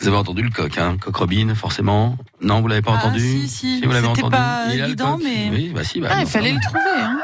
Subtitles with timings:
[0.00, 2.16] Vous avez entendu le coq, hein Coq Robin, forcément.
[2.40, 3.80] Non, vous l'avez pas Ah, entendu si, si.
[3.82, 4.30] vous l'avez entendu.
[4.30, 5.22] pas Il a le évident, coq.
[5.24, 6.80] mais- Oui, bah si, bah, Ah, il fallait le trouver.
[7.02, 7.18] Hein.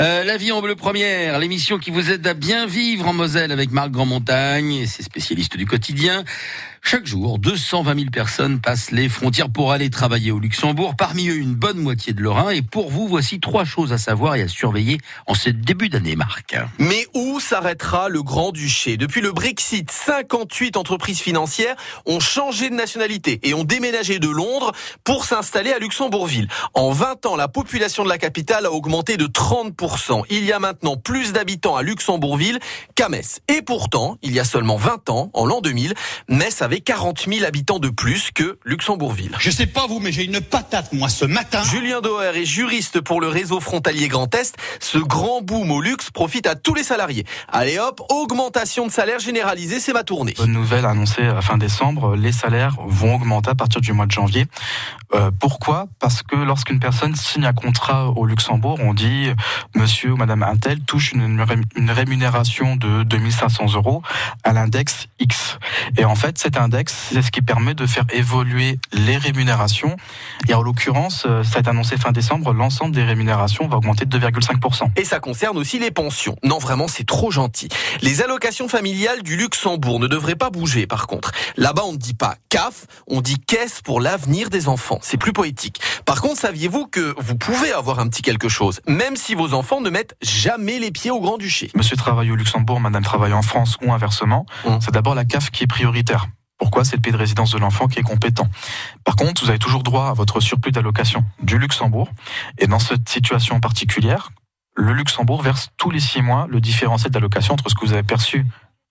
[0.00, 3.52] Euh, la vie en bleu première, l'émission qui vous aide à bien vivre en Moselle
[3.52, 6.24] avec Marc Grandmontagne et ses spécialistes du quotidien.
[6.84, 10.96] Chaque jour, 220 000 personnes passent les frontières pour aller travailler au Luxembourg.
[10.96, 12.50] Parmi eux, une bonne moitié de Lorrain.
[12.50, 16.16] Et pour vous, voici trois choses à savoir et à surveiller en ce début d'année,
[16.16, 16.56] Marc.
[16.78, 23.38] Mais où s'arrêtera le Grand-Duché Depuis le Brexit, 58 entreprises financières ont changé de nationalité
[23.44, 24.72] et ont déménagé de Londres
[25.04, 26.48] pour s'installer à Luxembourgville.
[26.74, 30.24] En 20 ans, la population de la capitale a augmenté de 30%.
[30.28, 32.58] Il y a maintenant plus d'habitants à Luxembourgville
[32.94, 33.40] qu'à Metz.
[33.48, 35.94] Et pourtant, il y a seulement 20 ans, en l'an 2000,
[36.28, 39.34] Metz avait 40 000 habitants de plus que Luxembourgville.
[39.40, 41.62] Je sais pas vous, mais j'ai une patate, moi, ce matin.
[41.64, 44.56] Julien Doher est juriste pour le réseau frontalier Grand Est.
[44.78, 47.24] Ce grand boom au luxe profite à tous les salariés.
[47.48, 50.34] Allez hop, augmentation de salaire généralisée, c'est ma tournée.
[50.36, 54.12] Bonne nouvelle annoncée à fin décembre, les salaires vont augmenter à partir du mois de
[54.12, 54.46] janvier.
[55.14, 55.86] Euh, pourquoi?
[55.98, 59.34] Parce que lorsqu'une personne signe un contrat au Luxembourg, on dit euh,
[59.74, 61.40] monsieur ou madame Intel touche une,
[61.90, 64.02] rémunération de 2500 euros
[64.44, 65.58] à l'index X.
[65.96, 69.96] Et en fait, cet index, c'est ce qui permet de faire évoluer les rémunérations.
[70.48, 74.04] Et en l'occurrence, euh, ça a été annoncé fin décembre, l'ensemble des rémunérations va augmenter
[74.04, 74.90] de 2,5%.
[74.96, 76.36] Et ça concerne aussi les pensions.
[76.42, 77.68] Non, vraiment, c'est trop gentil.
[78.00, 81.32] Les allocations familiales du Luxembourg ne devraient pas bouger, par contre.
[81.56, 84.98] Là-bas, on ne dit pas CAF, on dit Caisse pour l'avenir des enfants.
[85.02, 85.80] C'est plus poétique.
[86.04, 89.80] Par contre, saviez-vous que vous pouvez avoir un petit quelque chose, même si vos enfants
[89.80, 93.76] ne mettent jamais les pieds au Grand-Duché Monsieur travaille au Luxembourg, madame travaille en France
[93.82, 94.46] ou inversement.
[94.64, 94.80] Hum.
[94.80, 96.26] C'est d'abord la CAF qui est prioritaire.
[96.58, 96.84] Pourquoi?
[96.84, 98.48] C'est le pays de résidence de l'enfant qui est compétent.
[99.04, 102.08] Par contre, vous avez toujours droit à votre surplus d'allocation du Luxembourg.
[102.58, 104.30] Et dans cette situation particulière,
[104.74, 108.04] le Luxembourg verse tous les six mois le différentiel d'allocation entre ce que vous avez
[108.04, 108.46] perçu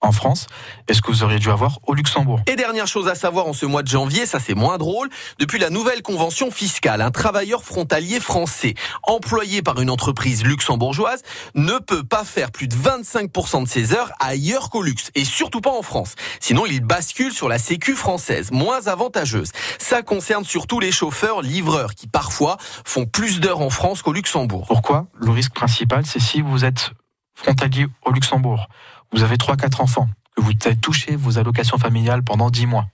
[0.00, 0.46] en France
[0.88, 2.40] et ce que vous auriez dû avoir au Luxembourg?
[2.46, 5.58] Et dernière chose à savoir en ce mois de janvier, ça c'est moins drôle, depuis
[5.58, 11.22] la nouvelle convention fiscale, un travailleur frontalier français employé par une entreprise luxembourgeoise
[11.54, 15.60] ne peut pas faire plus de 25% de ses heures ailleurs qu'au luxe et surtout
[15.60, 16.14] pas en France.
[16.40, 19.50] Sinon, il bascule sur la sécu française, moins avantageuse.
[19.78, 24.66] Ça concerne surtout les chauffeurs livreurs qui parfois font plus d'heures en France qu'au Luxembourg.
[24.68, 25.06] Pourquoi?
[25.14, 26.92] Le risque principal, c'est si vous êtes
[27.36, 28.68] frontalier au Luxembourg,
[29.12, 32.86] vous avez 3-4 enfants, que vous avez touché vos allocations familiales pendant 10 mois,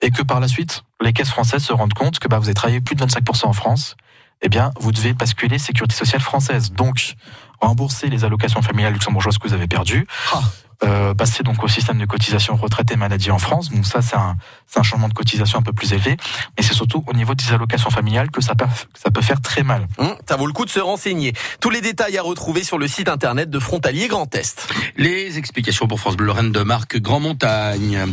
[0.00, 2.54] et que par la suite, les caisses françaises se rendent compte que bah, vous avez
[2.54, 3.96] travaillé plus de 25% en France,
[4.40, 6.72] eh bien, vous devez basculer sécurité sociale française.
[6.72, 7.14] Donc,
[7.60, 10.42] rembourser les allocations familiales luxembourgeoises que vous avez perdues, Ah.
[10.84, 13.70] Euh, passer donc au système de cotisation retraite et maladie en France.
[13.70, 16.16] Bon, ça, c'est un, c'est un changement de cotisation un peu plus élevé,
[16.56, 19.40] mais c'est surtout au niveau des allocations familiales que ça peut, que ça peut faire
[19.40, 19.86] très mal.
[19.98, 21.32] Hum, ça vaut le coup de se renseigner.
[21.60, 24.68] Tous les détails à retrouver sur le site internet de Frontalier Grand Est.
[24.96, 28.04] Les explications pour France Bleu Lorraine de Marc Grandmontagne.